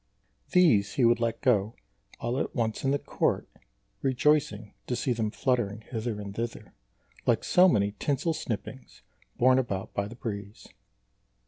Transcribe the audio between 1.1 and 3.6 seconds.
let go all at once in the court,